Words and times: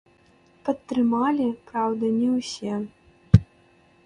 Падтрымалі, 0.69 1.47
праўда, 1.69 2.11
не 2.19 2.29
ўсе. 2.39 2.73